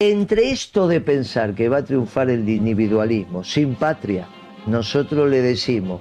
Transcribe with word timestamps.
Entre 0.00 0.50
esto 0.50 0.88
de 0.88 1.00
pensar 1.00 1.54
que 1.54 1.68
va 1.68 1.76
a 1.76 1.84
triunfar 1.84 2.28
el 2.28 2.48
individualismo 2.48 3.44
sin 3.44 3.76
patria, 3.76 4.26
nosotros 4.66 5.30
le 5.30 5.40
decimos, 5.40 6.00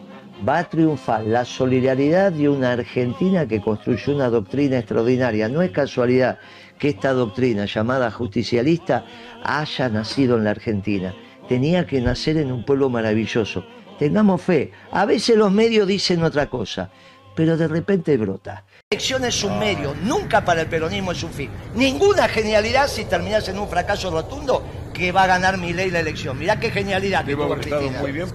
va 0.50 0.58
a 0.58 0.64
triunfar 0.68 1.24
la 1.26 1.46
solidaridad 1.46 2.32
de 2.32 2.50
una 2.50 2.72
Argentina 2.72 3.48
que 3.48 3.62
construyó 3.62 4.16
una 4.16 4.32
doctrina 4.32 4.80
extraordinaria. 4.80 5.48
No 5.48 5.62
es 5.62 5.70
casualidad 5.70 6.40
que 6.80 6.90
esta 6.90 7.14
doctrina 7.14 7.66
llamada 7.66 8.10
justicialista 8.10 9.06
haya 9.44 9.90
nacido 9.90 10.38
en 10.38 10.46
la 10.46 10.50
Argentina. 10.50 11.14
Tenía 11.48 11.86
que 11.86 12.02
nacer 12.02 12.38
en 12.38 12.52
un 12.52 12.66
pueblo 12.66 12.90
maravilloso. 12.90 13.64
Tengamos 14.00 14.42
fe. 14.42 14.72
A 14.90 15.06
veces 15.06 15.38
los 15.38 15.52
medios 15.52 15.88
dicen 15.88 16.24
otra 16.24 16.50
cosa, 16.50 16.90
pero 17.36 17.58
de 17.58 17.68
repente 17.68 18.16
brota. 18.18 18.66
La 18.92 18.96
elección 18.98 19.26
es 19.26 19.44
un 19.44 19.58
medio, 19.60 19.96
nunca 20.04 20.46
para 20.46 20.62
el 20.62 20.68
peronismo 20.68 21.12
es 21.12 21.24
un 21.24 21.32
fin. 21.32 21.50
Ninguna 21.76 22.28
genialidad 22.28 22.88
si 22.88 23.06
terminas 23.06 23.48
en 23.50 23.60
un 23.60 23.68
fracaso 23.68 24.12
rotundo 24.12 24.64
que 24.94 25.12
va 25.12 25.24
a 25.24 25.28
ganar 25.28 25.58
mi 25.58 25.74
ley 25.74 25.90
la 25.90 26.00
elección. 26.00 26.38
Mirá 26.38 26.60
qué 26.60 26.70
genialidad 26.70 27.26
que 27.26 27.36
tuvo 27.36 27.56
Cristina. 27.56 28.00
muy 28.00 28.12
bien. 28.12 28.28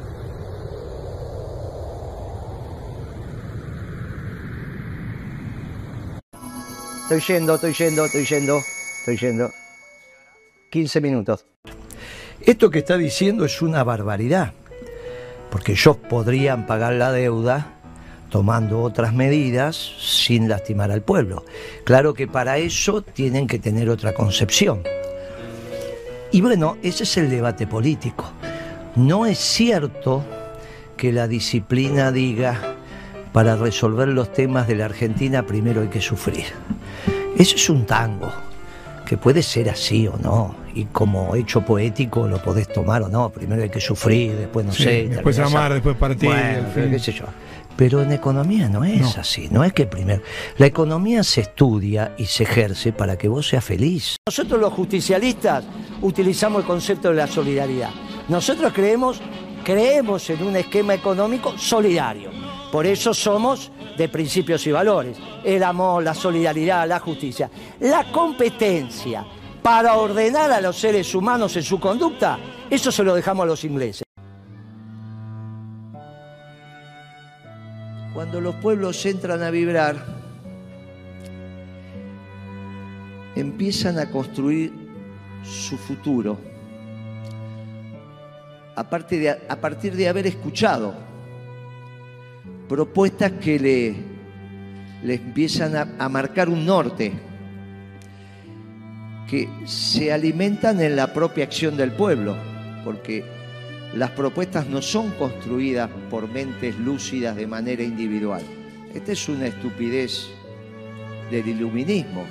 Estoy 7.10 7.36
yendo, 7.36 7.54
estoy 7.54 7.72
yendo, 7.72 8.04
estoy 8.04 8.24
yendo, 8.26 8.58
estoy 8.98 9.16
yendo. 9.16 9.50
15 10.70 11.00
minutos. 11.00 11.46
Esto 12.40 12.70
que 12.70 12.80
está 12.80 12.98
diciendo 12.98 13.46
es 13.46 13.62
una 13.62 13.82
barbaridad, 13.82 14.52
porque 15.50 15.72
ellos 15.72 15.96
podrían 15.96 16.66
pagar 16.66 16.92
la 16.92 17.10
deuda 17.10 17.77
tomando 18.28 18.82
otras 18.82 19.12
medidas 19.14 19.76
sin 19.98 20.48
lastimar 20.48 20.90
al 20.90 21.02
pueblo. 21.02 21.44
Claro 21.84 22.14
que 22.14 22.26
para 22.26 22.58
eso 22.58 23.02
tienen 23.02 23.46
que 23.46 23.58
tener 23.58 23.88
otra 23.88 24.12
concepción. 24.12 24.82
Y 26.30 26.40
bueno, 26.40 26.76
ese 26.82 27.04
es 27.04 27.16
el 27.16 27.30
debate 27.30 27.66
político. 27.66 28.24
No 28.96 29.24
es 29.26 29.38
cierto 29.38 30.24
que 30.96 31.12
la 31.12 31.26
disciplina 31.28 32.12
diga 32.12 32.74
para 33.32 33.56
resolver 33.56 34.08
los 34.08 34.32
temas 34.32 34.66
de 34.68 34.74
la 34.74 34.86
Argentina 34.86 35.44
primero 35.46 35.80
hay 35.80 35.88
que 35.88 36.00
sufrir. 36.00 36.44
Eso 37.38 37.54
es 37.54 37.70
un 37.70 37.86
tango, 37.86 38.32
que 39.06 39.16
puede 39.16 39.42
ser 39.42 39.70
así 39.70 40.08
o 40.08 40.16
no, 40.20 40.54
y 40.74 40.86
como 40.86 41.34
hecho 41.36 41.64
poético 41.64 42.26
lo 42.26 42.42
podés 42.42 42.66
tomar 42.68 43.02
o 43.02 43.08
no, 43.08 43.30
primero 43.30 43.62
hay 43.62 43.70
que 43.70 43.80
sufrir, 43.80 44.34
después 44.36 44.66
no 44.66 44.72
Sí, 44.72 44.82
sé. 44.82 45.08
después 45.08 45.38
a- 45.38 45.44
amar, 45.46 45.72
después 45.72 45.96
partir, 45.96 46.28
Bueno, 46.28 46.90
qué 46.90 46.98
sé 46.98 47.12
yo. 47.12 47.24
Pero 47.78 48.02
en 48.02 48.10
economía 48.10 48.68
no 48.68 48.82
es 48.82 49.00
No. 49.00 49.20
así, 49.20 49.48
no 49.52 49.62
es 49.62 49.72
que 49.72 49.86
primero. 49.86 50.20
La 50.56 50.66
economía 50.66 51.22
se 51.22 51.42
estudia 51.42 52.12
y 52.18 52.26
se 52.26 52.42
ejerce 52.42 52.92
para 52.92 53.16
que 53.16 53.28
vos 53.28 53.46
seas 53.46 53.64
feliz. 53.64 54.16
Nosotros 54.26 54.60
los 54.60 54.72
justicialistas 54.72 55.62
utilizamos 56.02 56.62
el 56.62 56.66
concepto 56.66 57.10
de 57.10 57.14
la 57.14 57.28
solidaridad. 57.28 57.90
Nosotros 58.28 58.72
creemos, 58.74 59.20
creemos 59.62 60.28
en 60.28 60.42
un 60.42 60.56
esquema 60.56 60.92
económico 60.94 61.56
solidario. 61.56 62.30
Por 62.72 62.84
eso 62.84 63.14
somos 63.14 63.70
de 63.96 64.08
principios 64.08 64.66
y 64.66 64.72
valores. 64.72 65.16
El 65.44 65.62
amor, 65.62 66.02
la 66.02 66.14
solidaridad, 66.14 66.88
la 66.88 66.98
justicia. 66.98 67.48
La 67.78 68.10
competencia 68.10 69.24
para 69.62 69.94
ordenar 69.94 70.50
a 70.50 70.60
los 70.60 70.76
seres 70.76 71.14
humanos 71.14 71.56
en 71.56 71.62
su 71.62 71.78
conducta, 71.78 72.40
eso 72.68 72.90
se 72.90 73.04
lo 73.04 73.14
dejamos 73.14 73.44
a 73.44 73.46
los 73.46 73.62
ingleses. 73.62 74.02
Cuando 78.18 78.40
los 78.40 78.56
pueblos 78.56 79.06
entran 79.06 79.44
a 79.44 79.50
vibrar, 79.52 79.94
empiezan 83.36 83.96
a 84.00 84.10
construir 84.10 84.72
su 85.44 85.78
futuro 85.78 86.36
a 88.74 88.82
partir 88.82 89.94
de, 89.94 90.08
haber 90.08 90.26
escuchado 90.26 90.94
propuestas 92.68 93.30
que 93.40 93.60
le, 93.60 95.14
empiezan 95.14 95.94
a 95.96 96.08
marcar 96.08 96.48
un 96.48 96.66
norte, 96.66 97.12
que 99.30 99.48
se 99.64 100.12
alimentan 100.12 100.80
en 100.80 100.96
la 100.96 101.14
propia 101.14 101.44
acción 101.44 101.76
del 101.76 101.92
pueblo, 101.92 102.36
porque 102.84 103.37
las 103.94 104.10
propuestas 104.10 104.66
no 104.66 104.82
son 104.82 105.10
construidas 105.12 105.90
por 106.10 106.28
mentes 106.28 106.78
lúcidas 106.78 107.36
de 107.36 107.46
manera 107.46 107.82
individual. 107.82 108.42
Esta 108.94 109.12
es 109.12 109.28
una 109.28 109.46
estupidez 109.46 110.28
del 111.30 111.48
iluminismo. 111.48 112.26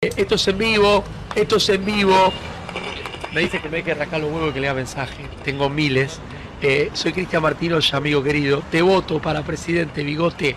Esto 0.00 0.36
es 0.36 0.48
en 0.48 0.58
vivo, 0.58 1.04
esto 1.34 1.56
es 1.56 1.68
en 1.68 1.84
vivo. 1.84 2.32
Me 3.34 3.40
dice 3.40 3.60
que 3.60 3.68
me 3.68 3.78
hay 3.78 3.82
que 3.82 3.92
arrancar 3.92 4.20
los 4.20 4.32
huevos 4.32 4.50
y 4.50 4.54
que 4.54 4.60
lea 4.60 4.74
mensaje. 4.74 5.24
Tengo 5.44 5.68
miles. 5.68 6.20
Eh, 6.62 6.90
soy 6.94 7.12
Cristian 7.12 7.42
Martínez, 7.42 7.92
amigo 7.92 8.22
querido. 8.22 8.62
Te 8.70 8.80
voto 8.80 9.20
para 9.20 9.42
presidente, 9.42 10.02
bigote. 10.02 10.56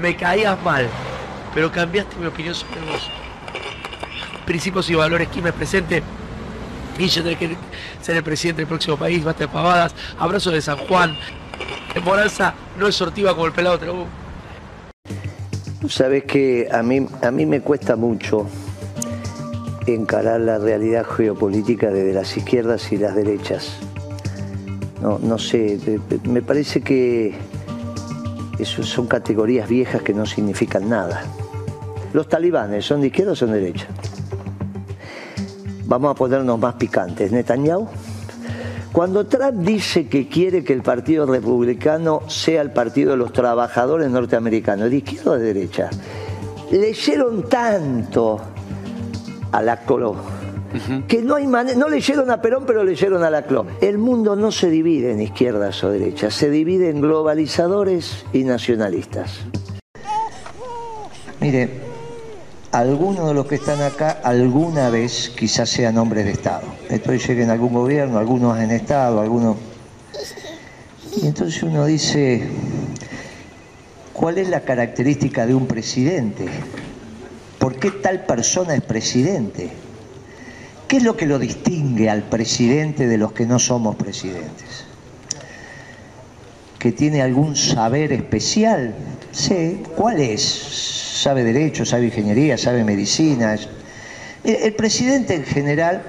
Me 0.00 0.16
caías 0.16 0.60
mal, 0.62 0.88
pero 1.54 1.70
cambiaste 1.70 2.16
mi 2.16 2.26
opinión 2.26 2.54
sobre 2.54 2.80
vos. 2.80 3.08
Principios 4.46 4.88
y 4.90 4.94
valores, 4.94 5.28
Quilmes 5.28 5.52
presente. 5.52 6.02
Yo 7.08 7.22
tengo 7.22 7.38
que 7.38 7.56
ser 8.02 8.16
el 8.16 8.22
presidente 8.22 8.62
del 8.62 8.68
próximo 8.68 8.96
país, 8.96 9.24
basta 9.24 9.44
de 9.44 9.48
pavadas. 9.48 9.94
Abrazo 10.18 10.50
de 10.50 10.60
San 10.60 10.76
Juan. 10.76 11.16
Moranza 12.04 12.54
no 12.78 12.86
es 12.86 12.94
sortiva 12.94 13.34
como 13.34 13.46
el 13.46 13.52
pelado 13.52 13.78
Trabú. 13.78 14.04
Sabes 15.88 16.24
que 16.24 16.68
a 16.70 16.82
mí, 16.82 17.06
a 17.22 17.30
mí 17.30 17.46
me 17.46 17.62
cuesta 17.62 17.96
mucho 17.96 18.46
encarar 19.86 20.40
la 20.40 20.58
realidad 20.58 21.06
geopolítica 21.06 21.90
desde 21.90 22.12
las 22.12 22.36
izquierdas 22.36 22.92
y 22.92 22.98
las 22.98 23.14
derechas. 23.14 23.78
No, 25.00 25.18
no 25.18 25.38
sé, 25.38 25.80
me 26.24 26.42
parece 26.42 26.82
que 26.82 27.34
eso 28.58 28.82
son 28.82 29.06
categorías 29.06 29.68
viejas 29.68 30.02
que 30.02 30.12
no 30.12 30.26
significan 30.26 30.88
nada. 30.88 31.24
Los 32.12 32.28
talibanes, 32.28 32.84
¿son 32.84 33.00
de 33.00 33.06
izquierda 33.06 33.32
o 33.32 33.36
son 33.36 33.52
de 33.52 33.60
derecha? 33.60 33.86
Vamos 35.90 36.12
a 36.12 36.14
ponernos 36.14 36.56
más 36.56 36.74
picantes. 36.74 37.32
Netanyahu, 37.32 37.88
cuando 38.92 39.26
Trump 39.26 39.54
dice 39.54 40.06
que 40.06 40.28
quiere 40.28 40.62
que 40.62 40.72
el 40.72 40.82
Partido 40.82 41.26
Republicano 41.26 42.22
sea 42.28 42.62
el 42.62 42.70
partido 42.70 43.10
de 43.10 43.16
los 43.16 43.32
trabajadores 43.32 44.08
norteamericanos, 44.08 44.88
¿de 44.88 44.98
izquierda 44.98 45.32
o 45.32 45.34
de 45.34 45.52
derecha? 45.52 45.90
Leyeron 46.70 47.48
tanto 47.48 48.40
a 49.50 49.60
la 49.62 49.78
CLO 49.78 50.14
que 51.08 51.22
no 51.22 51.34
hay 51.34 51.48
manera, 51.48 51.76
no 51.76 51.88
leyeron 51.88 52.30
a 52.30 52.40
Perón, 52.40 52.62
pero 52.68 52.84
leyeron 52.84 53.24
a 53.24 53.30
la 53.30 53.42
CLO. 53.42 53.66
El 53.80 53.98
mundo 53.98 54.36
no 54.36 54.52
se 54.52 54.70
divide 54.70 55.10
en 55.10 55.20
izquierdas 55.20 55.82
o 55.82 55.90
derechas, 55.90 56.34
se 56.34 56.50
divide 56.50 56.90
en 56.90 57.00
globalizadores 57.00 58.24
y 58.32 58.44
nacionalistas. 58.44 59.40
Mire, 61.40 61.89
algunos 62.72 63.28
de 63.28 63.34
los 63.34 63.46
que 63.46 63.56
están 63.56 63.82
acá 63.82 64.20
alguna 64.22 64.90
vez 64.90 65.32
quizás 65.36 65.68
sean 65.68 65.98
hombres 65.98 66.24
de 66.24 66.32
Estado. 66.32 66.68
Esto 66.88 67.14
llega 67.14 67.42
en 67.42 67.50
algún 67.50 67.72
gobierno, 67.72 68.18
algunos 68.18 68.58
en 68.60 68.70
Estado, 68.70 69.20
algunos... 69.20 69.56
Y 71.20 71.26
entonces 71.26 71.62
uno 71.62 71.84
dice, 71.86 72.46
¿cuál 74.12 74.38
es 74.38 74.48
la 74.48 74.60
característica 74.60 75.46
de 75.46 75.54
un 75.54 75.66
presidente? 75.66 76.46
¿Por 77.58 77.76
qué 77.76 77.90
tal 77.90 78.24
persona 78.24 78.74
es 78.74 78.82
presidente? 78.82 79.70
¿Qué 80.86 80.98
es 80.98 81.02
lo 81.02 81.16
que 81.16 81.26
lo 81.26 81.38
distingue 81.38 82.08
al 82.08 82.22
presidente 82.22 83.08
de 83.08 83.18
los 83.18 83.32
que 83.32 83.46
no 83.46 83.58
somos 83.58 83.96
presidentes? 83.96 84.84
¿Que 86.78 86.92
tiene 86.92 87.20
algún 87.20 87.56
saber 87.56 88.12
especial? 88.12 88.94
Sí, 89.32 89.82
¿cuál 89.96 90.20
es? 90.20 91.09
¿Sabe 91.20 91.44
derecho, 91.44 91.84
sabe 91.84 92.06
ingeniería, 92.06 92.56
sabe 92.56 92.82
medicina? 92.82 93.54
El 94.42 94.72
presidente 94.72 95.34
en 95.34 95.44
general 95.44 96.00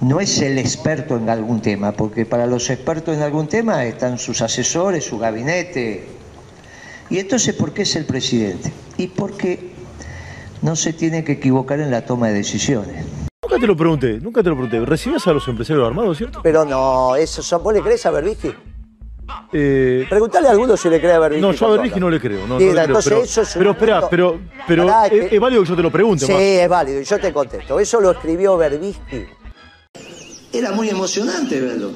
no 0.00 0.20
es 0.20 0.40
el 0.40 0.56
experto 0.56 1.16
en 1.16 1.28
algún 1.28 1.60
tema, 1.60 1.90
porque 1.90 2.24
para 2.24 2.46
los 2.46 2.70
expertos 2.70 3.16
en 3.16 3.22
algún 3.24 3.48
tema 3.48 3.84
están 3.84 4.18
sus 4.18 4.40
asesores, 4.40 5.04
su 5.04 5.18
gabinete. 5.18 6.06
Y 7.10 7.18
entonces, 7.18 7.56
¿por 7.56 7.74
qué 7.74 7.82
es 7.82 7.96
el 7.96 8.04
presidente? 8.04 8.72
Y 8.98 9.08
porque 9.08 9.72
no 10.60 10.76
se 10.76 10.92
tiene 10.92 11.24
que 11.24 11.32
equivocar 11.32 11.80
en 11.80 11.90
la 11.90 12.06
toma 12.06 12.28
de 12.28 12.34
decisiones. 12.34 13.04
Nunca 13.42 13.58
te 13.58 13.66
lo 13.66 13.76
pregunté, 13.76 14.20
nunca 14.20 14.44
te 14.44 14.48
lo 14.48 14.54
pregunté. 14.54 14.78
¿Recibías 14.86 15.26
a 15.26 15.32
los 15.32 15.48
empresarios 15.48 15.84
armados, 15.84 16.18
cierto? 16.18 16.38
Pero 16.44 16.64
no, 16.64 17.16
eso 17.16 17.42
son. 17.42 17.64
¿Vos 17.64 17.74
le 17.74 17.80
crees 17.80 18.06
a 18.06 18.12
Berbisky? 18.12 18.54
Eh, 19.52 20.06
Preguntale 20.08 20.48
a 20.48 20.50
alguno 20.50 20.76
si 20.76 20.88
le 20.88 21.00
cree 21.00 21.12
a 21.12 21.18
Berbisky. 21.18 21.42
no, 21.42 21.52
yo 21.52 21.66
a 21.66 21.70
Berbisky 21.70 22.00
no 22.00 22.10
le 22.10 22.20
creo. 22.20 22.40
No, 22.40 22.54
no 22.54 22.58
Diga, 22.58 22.72
le 22.72 22.74
creo, 22.74 22.84
entonces 22.86 23.12
pero, 23.12 23.22
eso 23.24 23.42
es 23.42 23.48
un 23.56 23.58
pero 23.60 23.70
espera, 23.72 24.08
pero, 24.08 24.40
pero 24.66 24.86
Pará, 24.86 25.06
es, 25.06 25.28
que- 25.28 25.34
es 25.36 25.40
válido 25.40 25.62
que 25.62 25.68
yo 25.68 25.76
te 25.76 25.82
lo 25.82 25.90
pregunte, 25.92 26.26
Sí, 26.26 26.32
más. 26.32 26.40
es 26.42 26.68
válido, 26.68 27.00
y 27.00 27.04
yo 27.04 27.20
te 27.20 27.32
contesto. 27.32 27.78
Eso 27.80 28.00
lo 28.00 28.10
escribió 28.10 28.56
Berbisky. 28.56 29.24
Era 30.52 30.72
muy 30.72 30.88
emocionante 30.90 31.60
verlo. 31.60 31.92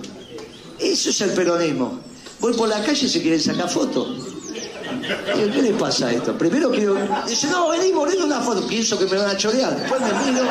Eso 0.78 1.11
es 1.11 1.20
el 1.23 1.31
peronismo. 1.31 2.00
Voy 2.40 2.52
por 2.55 2.69
la 2.69 2.81
calle 2.82 3.06
y 3.06 3.08
se 3.08 3.20
quieren 3.20 3.40
sacar 3.40 3.69
fotos. 3.69 4.08
¿Qué 5.34 5.62
le 5.62 5.70
pasa 5.73 6.06
a 6.08 6.12
esto? 6.12 6.37
Primero 6.38 6.70
quiero. 6.70 6.94
Dice, 7.26 7.49
no, 7.49 7.69
vení, 7.70 7.93
moreno 7.93 8.25
una 8.26 8.40
foto. 8.40 8.67
Pienso 8.67 8.99
que 8.99 9.06
me 9.06 9.17
van 9.19 9.31
a 9.31 9.37
chorear. 9.37 9.75
Después 9.76 10.00
me 10.00 10.08
miro. 10.32 10.44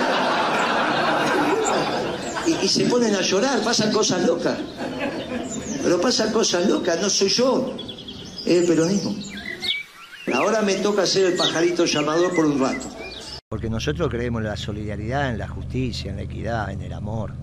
y, 2.62 2.68
se 2.68 2.86
ponen 2.86 3.16
a 3.16 3.22
llorar, 3.22 3.60
pasan 3.62 3.92
cosas 3.92 4.24
locas. 4.26 4.58
Pero 5.86 6.02
pasan 6.02 6.34
cosas 6.34 6.68
locas, 6.68 7.00
no 7.00 7.12
soy 7.12 7.30
yo, 7.30 7.72
es 8.44 8.62
el 8.64 8.66
peronismo. 8.66 9.16
Ahora 10.34 10.64
me 10.64 10.74
toca 10.74 11.06
ser 11.06 11.26
el 11.26 11.38
pajarito 11.38 11.86
llamador 11.86 12.36
por 12.36 12.48
un 12.48 12.60
rato. 12.60 12.88
Porque 13.48 13.70
nosotros 13.70 14.10
creemos 14.10 14.42
en 14.42 14.48
la 14.48 14.58
solidaridad, 14.58 15.30
en 15.30 15.38
la 15.38 15.48
justicia, 15.48 16.10
en 16.10 16.18
la 16.18 16.24
equidad, 16.24 16.72
en 16.72 16.82
el 16.82 16.92
amor. 16.92 17.34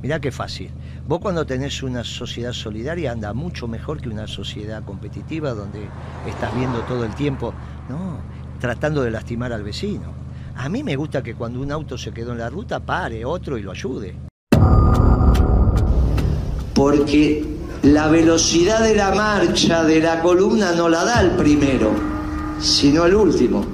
Mirá 0.00 0.20
qué 0.20 0.30
fácil. 0.30 0.70
Vos 1.08 1.18
cuando 1.18 1.44
tenés 1.44 1.82
una 1.82 2.04
sociedad 2.04 2.52
solidaria 2.52 3.10
anda 3.10 3.32
mucho 3.32 3.66
mejor 3.66 4.00
que 4.00 4.08
una 4.08 4.28
sociedad 4.28 4.84
competitiva 4.84 5.52
donde 5.52 5.88
estás 6.28 6.54
viendo 6.54 6.78
todo 6.82 7.04
el 7.04 7.12
tiempo, 7.16 7.52
no, 7.88 8.20
tratando 8.60 9.02
de 9.02 9.10
lastimar 9.10 9.52
al 9.52 9.64
vecino. 9.64 10.14
A 10.54 10.68
mí 10.68 10.84
me 10.84 10.94
gusta 10.94 11.24
que 11.24 11.34
cuando 11.34 11.60
un 11.60 11.72
auto 11.72 11.98
se 11.98 12.12
quedó 12.12 12.30
en 12.30 12.38
la 12.38 12.50
ruta 12.50 12.78
pare 12.78 13.24
otro 13.24 13.58
y 13.58 13.62
lo 13.62 13.72
ayude. 13.72 14.14
Porque 16.72 17.63
la 17.84 18.08
velocidad 18.08 18.80
de 18.80 18.96
la 18.96 19.14
marcha 19.14 19.84
de 19.84 20.00
la 20.00 20.20
columna 20.20 20.72
no 20.72 20.88
la 20.88 21.04
da 21.04 21.20
el 21.20 21.32
primero, 21.32 21.92
sino 22.58 23.04
el 23.04 23.14
último. 23.14 23.64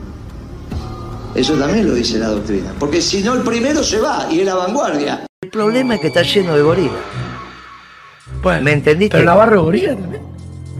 Eso 1.34 1.54
también 1.54 1.86
lo 1.86 1.94
dice 1.94 2.18
la 2.18 2.28
doctrina. 2.28 2.74
Porque 2.78 3.00
si 3.00 3.22
no, 3.22 3.34
el 3.34 3.42
primero 3.42 3.84
se 3.84 4.00
va 4.00 4.26
y 4.28 4.40
es 4.40 4.46
la 4.46 4.56
vanguardia. 4.56 5.26
El 5.40 5.50
problema 5.50 5.94
es 5.94 6.00
que 6.00 6.08
está 6.08 6.22
lleno 6.22 6.56
de 6.56 6.62
gorilas. 6.62 6.92
¿Me 8.62 8.72
entendiste? 8.72 9.16
Pero 9.16 9.26
Navarro 9.26 9.62
gorila 9.62 9.94
también. 9.94 10.22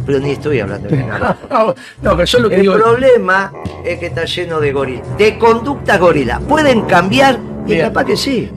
Pero 0.04 0.18
ni 0.18 0.30
estoy 0.32 0.58
hablando 0.58 0.88
de 0.88 0.96
Navarro. 0.96 1.36
no, 2.02 2.10
pero 2.16 2.24
yo 2.24 2.38
lo 2.40 2.48
que 2.48 2.56
el 2.56 2.62
digo. 2.62 2.74
El 2.74 2.82
problema 2.82 3.52
es 3.84 3.98
que 4.00 4.06
está 4.06 4.24
lleno 4.24 4.58
de 4.58 4.72
gorilas. 4.72 5.18
De 5.18 5.38
conducta 5.38 5.98
gorila. 5.98 6.40
¿Pueden 6.40 6.82
cambiar? 6.82 7.38
Y 7.66 7.78
capaz 7.78 8.04
que 8.06 8.16
sí. 8.16 8.50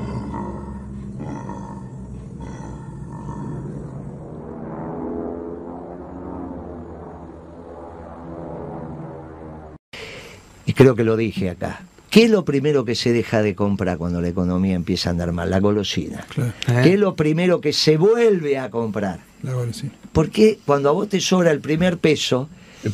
Y 10.73 10.75
creo 10.75 10.95
que 10.95 11.03
lo 11.03 11.15
dije 11.15 11.51
acá. 11.51 11.81
¿Qué 12.09 12.23
es 12.23 12.31
lo 12.31 12.45
primero 12.45 12.83
que 12.83 12.95
se 12.95 13.13
deja 13.13 13.43
de 13.43 13.53
comprar 13.53 13.99
cuando 13.99 14.21
la 14.21 14.27
economía 14.27 14.73
empieza 14.73 15.09
a 15.09 15.11
andar 15.11 15.31
mal? 15.31 15.51
La 15.51 15.59
golosina. 15.59 16.25
¿Qué 16.65 16.93
es 16.93 16.99
lo 16.99 17.15
primero 17.15 17.61
que 17.61 17.73
se 17.73 17.95
vuelve 17.95 18.57
a 18.57 18.71
comprar? 18.71 19.19
La 19.43 19.53
golosina. 19.53 19.91
Porque 20.11 20.57
cuando 20.65 20.89
a 20.89 20.91
vos 20.93 21.09
te 21.09 21.21
sobra 21.21 21.51
el 21.51 21.59
primer 21.59 21.99
peso, 21.99 22.49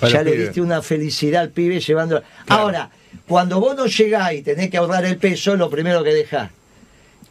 ya 0.09 0.23
le 0.23 0.35
diste 0.35 0.61
una 0.61 0.81
felicidad 0.81 1.41
al 1.41 1.51
pibe 1.51 1.79
llevándolo. 1.79 2.21
Ahora, 2.49 2.91
cuando 3.25 3.61
vos 3.61 3.77
no 3.77 3.85
llegás 3.85 4.33
y 4.33 4.41
tenés 4.41 4.69
que 4.69 4.75
ahorrar 4.75 5.05
el 5.05 5.15
peso, 5.15 5.53
es 5.53 5.59
lo 5.59 5.69
primero 5.69 6.03
que 6.03 6.13
dejás. 6.13 6.51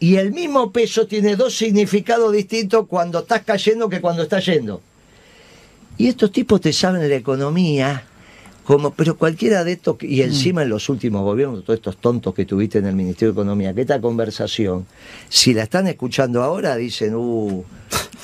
Y 0.01 0.17
el 0.17 0.33
mismo 0.33 0.73
peso 0.73 1.07
tiene 1.07 1.37
dos 1.37 1.55
significados 1.55 2.33
distintos 2.33 2.87
cuando 2.87 3.19
estás 3.19 3.43
cayendo 3.43 3.91
que 3.91 4.01
cuando 4.01 4.23
estás 4.23 4.47
yendo. 4.47 4.81
Y 5.99 6.09
estos 6.09 6.33
tipos 6.33 6.63
te 6.63 6.73
saben 6.73 7.07
la 7.07 7.15
economía 7.15 8.05
como, 8.69 8.91
pero 8.91 9.17
cualquiera 9.17 9.65
de 9.65 9.73
estos, 9.73 9.97
y 10.03 10.21
encima 10.21 10.63
en 10.63 10.69
los 10.69 10.91
últimos 10.91 11.23
gobiernos, 11.23 11.65
todos 11.65 11.79
estos 11.79 11.97
tontos 11.97 12.35
que 12.35 12.45
tuviste 12.45 12.77
en 12.77 12.85
el 12.85 12.95
Ministerio 12.95 13.33
de 13.33 13.41
Economía, 13.41 13.73
que 13.73 13.81
esta 13.81 13.99
conversación, 13.99 14.85
si 15.31 15.55
la 15.55 15.63
están 15.63 15.87
escuchando 15.87 16.43
ahora, 16.43 16.77
dicen, 16.77 17.15
uh, 17.15 17.65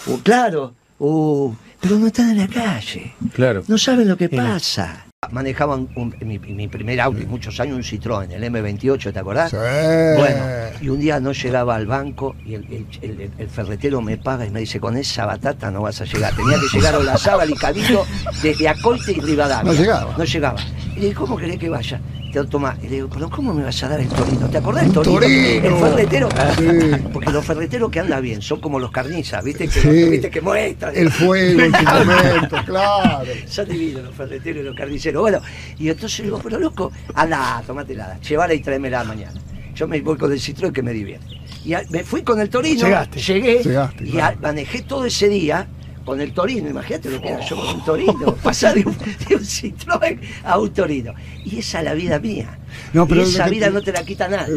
uh 0.07 0.19
claro, 0.23 0.75
uh, 0.99 1.51
pero 1.81 1.99
no 1.99 2.09
están 2.09 2.29
en 2.33 2.37
la 2.37 2.49
calle. 2.49 3.15
Claro. 3.33 3.65
No 3.69 3.79
saben 3.79 4.07
lo 4.07 4.19
que 4.19 4.29
pasa 4.29 5.07
manejaban 5.33 5.89
mi, 6.21 6.69
primer 6.69 7.01
auto 7.01 7.21
y 7.21 7.27
muchos 7.27 7.59
años 7.61 7.77
un 7.77 7.83
Citroën, 7.83 8.31
el 8.31 8.43
M28, 8.43 9.13
¿te 9.13 9.19
acordás? 9.19 9.51
Sí. 9.51 9.57
Bueno, 9.57 10.45
y 10.81 10.89
un 10.89 11.01
día 11.01 11.21
no 11.21 11.33
llegaba 11.33 11.77
al 11.77 11.87
banco 11.87 12.37
y 12.45 12.55
el, 12.55 13.49
ferretero 13.49 14.01
me 14.01 14.17
paga 14.17 14.47
y 14.47 14.51
me 14.51 14.61
dice, 14.61 14.81
con 14.81 14.97
esa 14.97 15.27
batata 15.27 15.71
no 15.71 15.83
vas 15.83 16.01
a 16.01 16.05
llegar. 16.05 16.35
Tenía 16.35 16.57
que 16.59 16.77
llegar 16.77 16.95
a 16.95 16.99
la 17.01 17.17
sábal 17.17 17.51
y 17.51 17.55
Cabito 17.55 18.05
desde 18.43 18.69
Acoite 18.69 19.13
y 19.13 19.21
Rivadavia. 19.21 19.73
No 19.73 19.79
llegaba. 19.79 20.15
No 20.17 20.25
llegaba. 20.25 20.61
Y 20.97 21.01
le 21.01 21.07
dije, 21.07 21.15
¿cómo 21.15 21.37
querés 21.37 21.59
que 21.59 21.69
vaya? 21.69 22.01
toma. 22.43 22.77
Y 22.83 22.89
le 22.89 22.95
digo, 22.97 23.09
pero 23.13 23.31
¿cómo 23.31 23.55
me 23.55 23.63
vas 23.63 23.81
a 23.85 23.89
dar 23.89 24.01
el 24.01 24.09
torino? 24.09 24.49
¿Te 24.51 24.59
acordás 24.59 24.85
del 24.85 24.93
torino? 24.93 25.21
El 25.21 25.75
ferretero. 25.77 26.29
Porque 27.13 27.31
los 27.31 27.45
ferreteros 27.45 27.91
que 27.91 28.01
andan 28.01 28.21
bien 28.21 28.43
son 28.43 28.61
como 28.61 28.81
los 28.81 28.91
carnizas, 28.91 29.45
¿viste? 29.45 29.69
Que, 29.69 29.81
¿viste? 29.81 30.31
que 30.31 30.41
muestran. 30.41 30.97
El 30.97 31.13
fuego 31.13 31.61
su 31.61 31.85
momento, 31.85 32.57
claro. 32.67 33.31
Son 33.47 33.69
divinos 33.69 34.05
los 34.05 34.15
ferreteros 34.15 34.63
y 34.63 34.67
los 34.67 34.77
carniceros. 34.77 35.23
Bueno, 35.23 35.41
y 35.79 35.89
entonces 35.89 36.19
le 36.21 36.25
digo, 36.25 36.41
pero 36.43 36.59
loco, 36.59 36.91
anda, 37.15 37.63
tomate 37.65 37.95
la, 37.95 38.19
llévala 38.19 38.55
y 38.55 38.61
tráemela 38.61 39.05
mañana. 39.05 39.41
Yo 39.77 39.87
me 39.87 40.01
voy 40.01 40.17
con 40.17 40.33
el 40.33 40.41
Citroën 40.41 40.73
que 40.73 40.83
me 40.83 40.93
divierte. 40.93 41.27
Y 41.65 41.75
me 41.91 42.05
fui 42.05 42.23
con 42.23 42.41
el 42.41 42.51
Torino, 42.51 42.85
Llegaste. 42.85 43.21
llegué 43.21 43.63
Llegaste, 43.63 44.05
y 44.05 44.19
manejé 44.41 44.83
todo 44.83 45.07
ese 45.07 45.29
día 45.29 45.67
con 46.05 46.21
el 46.21 46.33
Torino, 46.33 46.69
imagínate 46.69 47.11
lo 47.11 47.21
que 47.21 47.29
era 47.29 47.41
yo 47.41 47.57
con 47.57 47.69
un 47.69 47.85
Torino, 47.85 48.35
pasar 48.43 48.75
de 48.75 48.85
un, 48.87 48.97
de 48.97 49.39
Citroën 49.39 50.21
a 50.45 50.59
un 50.59 50.73
Torino. 50.73 51.15
Y 51.45 51.59
esa 51.59 51.79
es 51.79 51.85
la 51.85 51.95
vida 51.95 52.19
mía. 52.19 52.59
No, 52.93 53.07
pero 53.07 53.23
y 53.23 53.25
esa 53.25 53.49
vida 53.49 53.71
no 53.71 53.83
te 53.83 53.93
la 53.93 54.05
quita 54.05 54.29
nadie. 54.29 54.55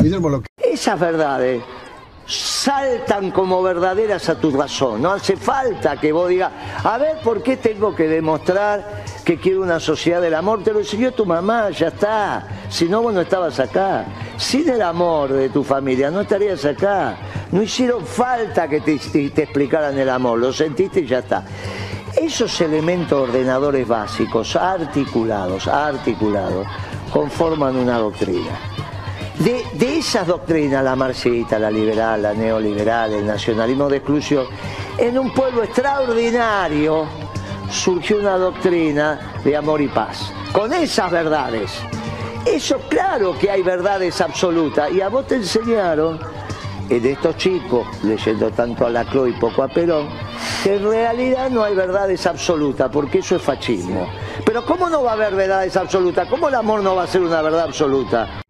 Esas 0.57 0.99
verdades 0.99 1.63
saltan 2.27 3.31
como 3.31 3.63
verdaderas 3.63 4.27
a 4.29 4.39
tu 4.39 4.51
razón. 4.51 5.01
No 5.01 5.13
hace 5.13 5.37
falta 5.37 5.97
que 5.97 6.11
vos 6.11 6.27
digas, 6.29 6.51
a 6.83 6.97
ver, 6.97 7.21
¿por 7.23 7.41
qué 7.41 7.57
tengo 7.57 7.95
que 7.95 8.07
demostrar 8.07 9.03
que 9.23 9.39
quiero 9.39 9.61
una 9.61 9.79
sociedad 9.79 10.21
del 10.21 10.35
amor? 10.35 10.63
Te 10.63 10.73
lo 10.73 10.79
enseñó 10.79 11.13
tu 11.13 11.25
mamá, 11.25 11.69
ya 11.69 11.87
está. 11.87 12.47
Si 12.69 12.85
no, 12.85 13.01
vos 13.01 13.13
no 13.13 13.21
estabas 13.21 13.59
acá. 13.59 14.05
Sin 14.37 14.67
el 14.69 14.81
amor 14.81 15.31
de 15.31 15.49
tu 15.49 15.63
familia, 15.63 16.11
no 16.11 16.21
estarías 16.21 16.65
acá. 16.65 17.17
No 17.51 17.61
hicieron 17.61 18.05
falta 18.05 18.67
que 18.67 18.81
te, 18.81 18.93
explicaran 18.95 19.97
el 19.97 20.09
amor, 20.09 20.39
lo 20.39 20.51
sentiste 20.51 21.01
y 21.01 21.07
ya 21.07 21.19
está. 21.19 21.45
Esos 22.15 22.59
elementos 22.61 23.29
ordenadores 23.29 23.87
básicos, 23.87 24.55
articulados, 24.55 25.67
articulados, 25.67 26.67
conforman 27.11 27.75
una 27.75 27.97
doctrina. 27.99 28.51
De, 29.39 29.97
esas 29.97 30.25
doctrinas, 30.25 30.83
la 30.83 30.95
marxista, 30.95 31.59
la 31.59 31.69
liberal, 31.69 32.23
la 32.23 32.33
neoliberal, 32.33 33.13
el 33.13 33.25
nacionalismo 33.25 33.87
de 33.87 33.97
exclusión, 33.97 34.45
en 34.97 35.17
un 35.17 35.31
pueblo 35.31 35.63
extraordinario 35.63 37.05
surgió 37.69 38.17
una 38.17 38.37
doctrina 38.37 39.33
de 39.43 39.55
amor 39.55 39.81
y 39.81 39.87
paz. 39.87 40.33
Con 40.51 40.73
esas 40.73 41.11
verdades. 41.11 41.71
Eso 42.45 42.79
claro 42.89 43.37
que 43.37 43.51
hay 43.51 43.61
verdades 43.61 44.21
absolutas. 44.21 44.91
Y 44.91 45.01
a 45.01 45.09
vos 45.09 45.27
te 45.27 45.35
enseñaron, 45.35 46.19
en 46.89 47.05
estos 47.05 47.37
chicos, 47.37 47.87
leyendo 48.03 48.49
tanto 48.51 48.85
a 48.85 48.89
Lacroix 48.89 49.35
y 49.35 49.39
poco 49.39 49.63
a 49.63 49.67
Perón, 49.67 50.07
que 50.63 50.75
en 50.75 50.83
realidad 50.83 51.49
no 51.49 51.63
hay 51.63 51.75
verdades 51.75 52.25
absolutas, 52.25 52.89
porque 52.91 53.19
eso 53.19 53.35
es 53.35 53.41
fascismo. 53.41 54.07
Pero 54.45 54.65
¿cómo 54.65 54.89
no 54.89 55.03
va 55.03 55.11
a 55.11 55.13
haber 55.13 55.35
verdades 55.35 55.75
absolutas? 55.75 56.27
¿Cómo 56.27 56.49
el 56.49 56.55
amor 56.55 56.81
no 56.81 56.95
va 56.95 57.03
a 57.03 57.07
ser 57.07 57.21
una 57.21 57.41
verdad 57.41 57.61
absoluta? 57.61 58.41